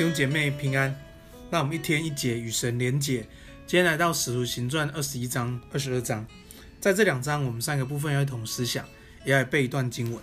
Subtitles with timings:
[0.00, 0.98] 弟兄姐妹平安，
[1.50, 3.18] 那我们一天一节与神连结。
[3.66, 6.26] 今天来到使徒行传二十一章、二十二章，
[6.80, 8.82] 在这两章我们三个部分要一同思想，
[9.26, 10.18] 也要背一段经文。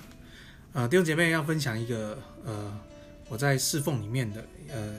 [0.74, 2.76] 呃，弟兄姐妹要分享一个呃
[3.30, 4.44] 我在侍奉里面的
[4.74, 4.96] 呃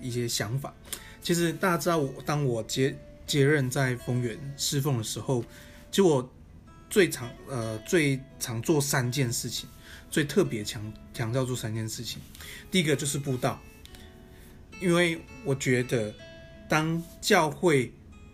[0.00, 0.74] 一些想法。
[1.22, 2.92] 其实大家知道我，当我接
[3.28, 5.40] 接任在丰源侍奉的时候，
[5.92, 6.28] 其实我
[6.88, 9.68] 最常呃最常做三件事情，
[10.10, 12.20] 最特别强强调做三件事情。
[12.72, 13.62] 第一个就是布道。
[14.80, 16.12] 因为我觉得，
[16.68, 17.92] 当教会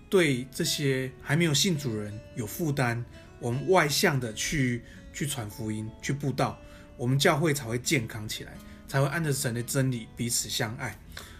[0.08, 3.02] 对这些还没有信主人有负担，
[3.40, 4.82] 我们外向的去
[5.12, 6.56] 去传福音、去布道，
[6.96, 8.56] 我们教会才会健康起来，
[8.86, 10.96] 才会按着神的真理彼此相爱。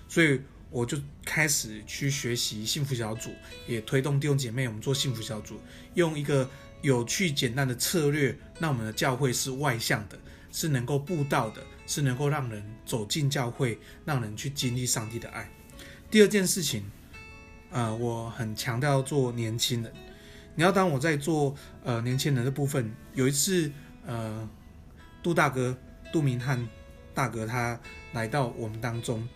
[0.09, 3.31] 所以我就开始去学习幸福小组，
[3.69, 5.61] 也推动弟兄姐妹我们做幸福小组，
[5.95, 6.51] 用一个
[6.83, 10.19] 有趣简单的策略，让我们的教会是外向的，
[10.51, 11.63] 是能够布道的。
[11.87, 15.49] 是能够让人走进教会，让人去经历上帝的爱。
[16.11, 16.85] 第二件事情，
[17.71, 19.93] 呃，我很强调做年轻人。
[20.55, 23.71] 你要当我在做呃年轻人的部分，有一次
[24.05, 24.49] 呃，
[25.23, 25.77] 杜大哥
[26.13, 26.67] 杜明翰
[27.13, 27.79] 大哥他
[28.13, 29.29] 来到我们当中，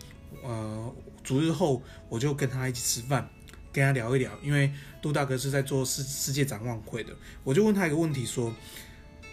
[0.43, 3.29] 呃，主日后我就跟他一起吃饭，
[3.71, 4.31] 跟他聊一聊。
[4.41, 7.13] 因为杜大哥是在做世世界展望会的，
[7.43, 8.51] 我就问他一个问题说：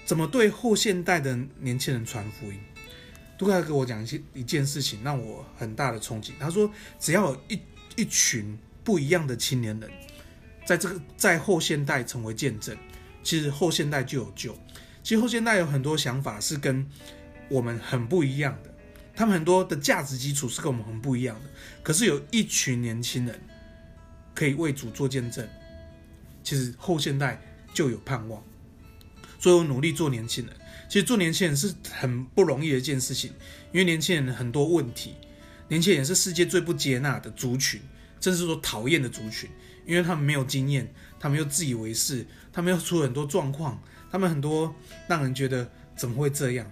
[0.05, 2.61] 怎么对后现代的年轻人传福音？
[3.39, 6.35] 杜克跟我讲一些一件事情，让我很大的冲击。
[6.41, 7.61] 他说，只要有一
[7.97, 9.89] 一群不一样的青年人，
[10.67, 12.77] 在这个在后现代成为见证，
[13.23, 14.59] 其实后现代就有救。
[15.05, 16.85] 其实后现代有很多想法是跟
[17.49, 18.75] 我们很不一样的，
[19.15, 21.51] 他们很多的价值基础是跟我们很不一样的。
[21.83, 23.41] 可是有一群年轻人
[24.35, 25.49] 可以为主做见证，
[26.43, 27.41] 其实后现代
[27.73, 28.43] 就有盼望。
[29.39, 30.55] 所以我努力做年轻人。
[30.89, 33.31] 其实做年轻人是很不容易的一件事情，
[33.73, 35.15] 因为年轻人很多问题，
[35.69, 37.81] 年轻人是世界最不接纳的族群，
[38.21, 39.51] 甚至说讨厌的族群，
[39.87, 40.91] 因为他们没有经验，
[41.21, 44.75] 他们又自以为是，他们又出了很多状况，他们很多
[45.07, 46.71] 让人觉得怎么会这样？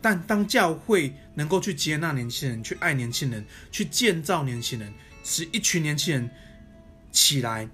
[0.00, 4.92] 但当教会能够去接纳年轻人，去爱年轻人，去建造年轻人，
[5.24, 6.30] 使一群年轻人
[7.10, 7.68] 起来，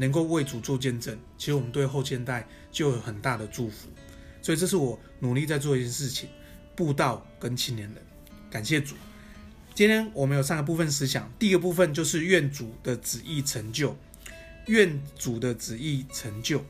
[0.00, 3.90] 能够为主做见证，其实我们对后现代就有很大的祝福。
[4.40, 6.26] 所以这是我努力在做一件事情，
[6.74, 8.02] 布道跟青年人，
[8.50, 8.94] 感谢主。
[9.74, 13.94] 今天我们有三个部分思想，第一个部分就是愿主的旨意成就，
[14.68, 16.64] 愿主的旨意成就。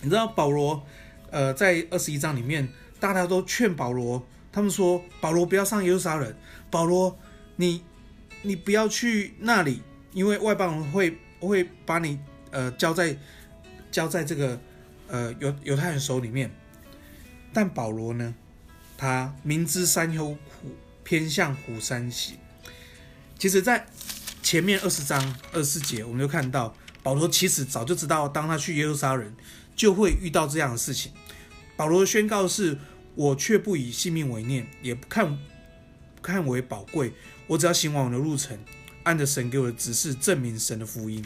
[0.00, 0.86] 你知道保罗，
[1.32, 2.68] 呃，在二十一章里面，
[3.00, 6.32] 大家都劝保罗，他们说保罗不要上耶路撒冷，
[6.70, 7.18] 保罗
[7.56, 7.82] 你
[8.42, 9.82] 你不要去那里，
[10.12, 12.20] 因为外邦人会会把你
[12.54, 13.18] 呃交在
[13.90, 14.58] 交在这个
[15.08, 16.50] 呃犹犹太人手里面。
[17.52, 18.34] 但保罗呢，
[18.96, 20.38] 他明知山有虎，
[21.04, 22.36] 偏向虎山行。
[23.38, 23.86] 其实，在
[24.42, 29.34] 前面二十章二十四节，我们就看到保罗其实早就知道，当他去耶路撒冷，
[29.76, 31.12] 就会遇到这样的事情。
[31.76, 32.78] 保罗宣告是
[33.14, 35.38] ：“我却不以性命为念，也不看
[36.22, 37.12] 看为宝贵。
[37.46, 38.58] 我只要行完我的路程，
[39.04, 41.24] 按着神给我的指示，证明神的福音。”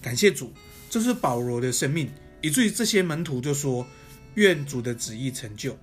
[0.00, 0.52] 感谢主，
[0.88, 3.86] 这是保罗的生命，以至于这些门徒就说。
[4.34, 5.76] 愿主的旨意成就，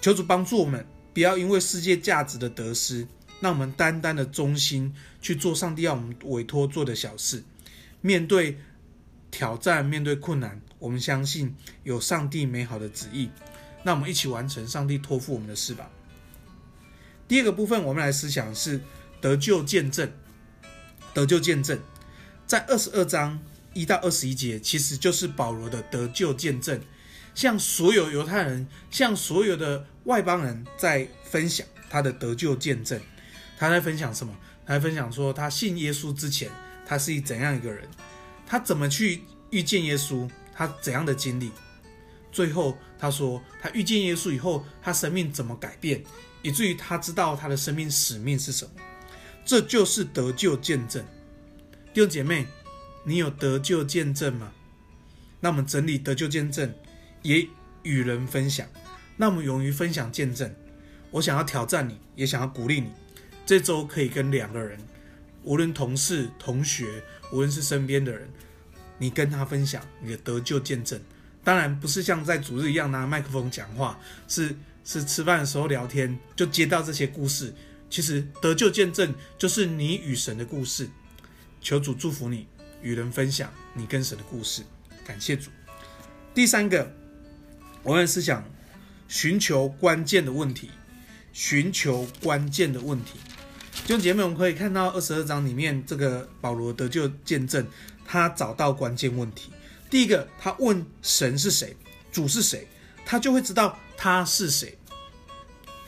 [0.00, 3.08] 求主帮助我们，不要因为世界价值的得失，
[3.40, 7.42] 让我们单单的忠心去做上帝要我们委托做的小事。
[8.00, 8.56] 面对
[9.32, 13.28] 挑战，面对困难，我们相信有上帝美好的旨意。
[13.82, 15.90] 那我们一起完成上帝托付我们的事吧。
[17.26, 18.80] 第二个部分，我们来思想是
[19.20, 20.08] 得救见证。
[21.12, 21.78] 得救见证，
[22.52, 23.40] 在二十二章
[23.72, 26.78] 一到二十一节，其实就是保罗的得救见证。
[27.34, 33.00] 向所有犹太人，向所有的外邦人，在分享他的得救见证。
[33.56, 34.36] 他在分享什么？
[34.66, 36.50] 他在分享说，他信耶稣之前，
[36.84, 37.88] 他是怎样一个人？
[38.46, 40.28] 他怎么去遇见耶稣？
[40.52, 41.50] 他怎样的经历？
[42.30, 46.04] 最后他说，他遇见耶稣以后，他生命怎么改变，
[46.42, 48.72] 以至于他知道他的生命使命是什么？
[49.42, 51.02] 这就是得救见证。
[51.94, 52.46] 弟兄姐妹，
[53.04, 54.50] 你有得救见证吗？
[55.40, 56.72] 那我们整理得救见证。
[57.20, 57.46] 也
[57.82, 58.66] 与人分享，
[59.16, 60.52] 那么勇于分享见证。
[61.10, 62.90] 我想要挑战你，也想要鼓励你。
[63.44, 64.76] 这周可以跟两个人，
[65.44, 68.28] 无论同事、同学，无论是身边的人，
[68.98, 71.00] 你跟他分享你的得救见证。
[71.44, 77.54] 当然不是像在主日一样拿麦克风讲话，是是吃饭的时候聊天就接到这些故事。
[77.90, 80.88] 其实得救见证就是你与神的故事。
[81.62, 82.46] 求主祝福你，
[82.82, 84.62] 与人分享你跟神的故事。
[85.06, 85.50] 感谢主。
[86.34, 86.92] 第三个。
[87.84, 88.44] 我们是想，
[89.08, 90.70] 寻求关键的问题，
[91.32, 93.18] 寻求关键的问题。
[93.84, 97.66] 弟兄姐妹，我们可以看到二十二章里面这个保罗得救见证，
[98.04, 99.50] 他找到关键问题。
[99.90, 101.76] 第一个，他问神是谁，
[102.12, 102.68] 主是谁，
[103.04, 104.78] 他就会知道他是谁。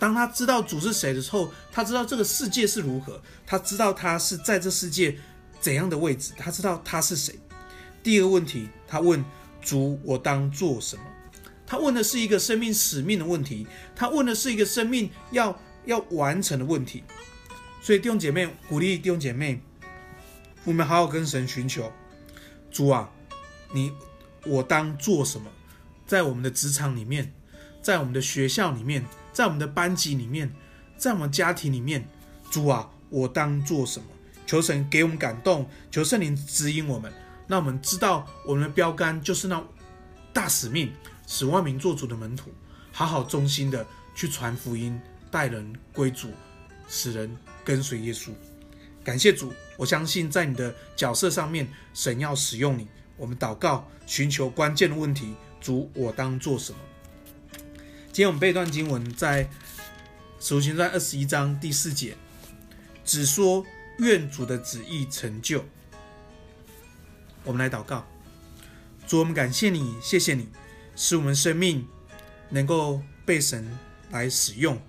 [0.00, 5.16] 当他知道主是谁的时候，他知道这个世界是如何，他知道他是在这世界
[5.64, 7.34] 怎样的位置，他知道他是谁。
[8.02, 9.24] 第二个问题，他问
[9.62, 11.02] 主：“我当做什么？”
[11.66, 13.66] 他问的是一个生命使命的问题，
[13.96, 17.02] 他问的是一个生命要要完成的问题。
[17.80, 19.58] 所以弟兄姐妹，鼓励弟兄姐妹，
[20.64, 21.90] 我们好好跟神寻求。
[22.70, 23.10] 主啊，
[23.72, 23.90] 你
[24.44, 25.50] 我当做什么？
[26.06, 27.32] 在我们的职场里面，
[27.80, 30.54] 在我们的学校里面，在我们的班级里面，
[30.98, 32.06] 在我们家庭里面，
[32.50, 34.04] 主啊，我当做什么？
[34.46, 37.12] 求神给我们感动，求圣灵指引我们，
[37.46, 39.62] 让我们知道我们的标杆就是那
[40.32, 40.92] 大使命，
[41.26, 42.50] 使万民做主的门徒，
[42.92, 45.00] 好好忠心的去传福音，
[45.30, 46.30] 带人归主，
[46.88, 47.36] 使人。
[47.66, 48.28] 跟随耶稣，
[49.02, 49.50] 感谢主。
[49.78, 52.86] 我相信在你的角色上面，神要使用你。
[53.16, 55.32] 我们祷告，寻求关键的问题。
[55.62, 56.78] 主，我当做什么？
[58.12, 59.44] 今天我们背段经文在
[60.38, 62.14] 《使徒行传》二十一章第四节，
[63.02, 63.64] 只说
[63.98, 65.64] 愿主的旨意成就。
[67.44, 68.06] 我们来祷告，
[69.06, 70.48] 主，我们感谢你，谢谢你，
[70.96, 71.86] 使我们生命
[72.50, 73.78] 能够被神
[74.10, 74.80] 来使用，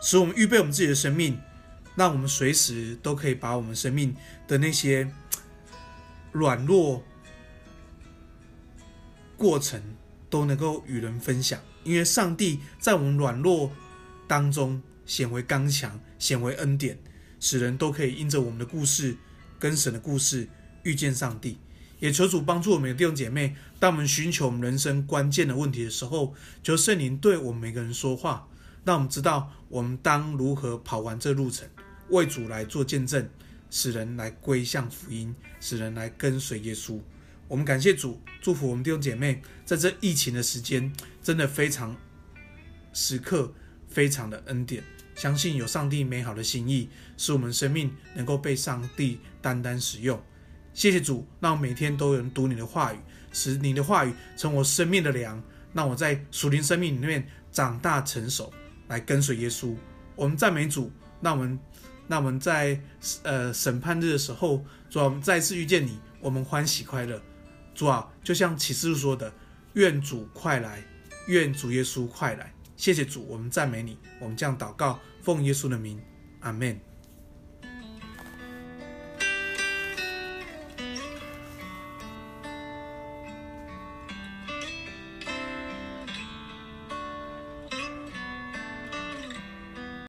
[0.00, 1.38] 使我们预备我们自己的生命。
[1.96, 4.16] 让我们随时都可以把我们生命
[4.48, 5.08] 的那些
[6.32, 7.04] 软弱
[9.36, 9.80] 过程
[10.28, 13.70] 都能够与人分享，因为上帝在我们软弱
[14.26, 16.98] 当中显为刚强，显为恩典，
[17.44, 19.18] 使人都可以因着我们的故事
[19.58, 20.48] 跟神的故事
[20.82, 21.58] 遇见上帝。
[21.98, 28.48] 也求主帮助我们的弟兄姐妹，当我们寻求我们人生关键的问题的时候，求圣灵对我们每个人说话，
[28.82, 31.68] 让我们知道我们当如何跑完这路程。
[32.08, 33.28] 为主来做见证，
[33.68, 36.98] 使人来归向福音，使人来跟随耶稣。
[37.46, 40.90] 我们感谢主，祝福我们弟兄姐妹，在这疫情的时间，
[41.22, 41.94] 真的非常
[42.94, 43.52] 时刻，
[43.86, 44.82] 非常的恩典。
[45.24, 46.86] 相信有上帝美好的心意，
[47.16, 50.22] 使我们生命能够被上帝单单使用。
[50.74, 52.98] 谢谢主，让我每天都有人读你的话语，
[53.32, 55.42] 使你的话语成我生命的粮，
[55.72, 58.52] 让我在属灵生命里面长大成熟，
[58.88, 59.74] 来跟随耶稣。
[60.14, 60.92] 我们赞美主，
[61.22, 61.58] 让我们。
[62.06, 62.78] 那我们在
[63.22, 67.18] 呃审判日的时候，主啊，我们再次遇见你，我们欢喜快乐。
[67.74, 69.32] 主啊，就像启示录说的，
[69.72, 70.84] 愿主快来，
[71.28, 72.53] 愿主耶稣快来。
[72.76, 76.00] 谢谢主，我们赞美你，我们这样祷告，奉耶稣的名，
[76.40, 76.93] 阿门。